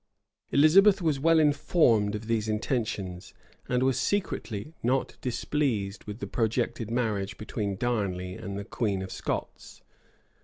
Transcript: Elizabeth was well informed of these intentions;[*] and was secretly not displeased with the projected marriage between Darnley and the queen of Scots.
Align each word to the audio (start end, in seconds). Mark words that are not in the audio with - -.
Elizabeth 0.49 0.99
was 0.99 1.19
well 1.19 1.37
informed 1.39 2.15
of 2.15 2.25
these 2.25 2.47
intentions;[*] 2.49 3.35
and 3.69 3.83
was 3.83 3.99
secretly 3.99 4.73
not 4.81 5.15
displeased 5.21 6.05
with 6.05 6.17
the 6.17 6.25
projected 6.25 6.89
marriage 6.89 7.37
between 7.37 7.75
Darnley 7.75 8.33
and 8.33 8.57
the 8.57 8.65
queen 8.65 9.03
of 9.03 9.11
Scots. 9.11 9.83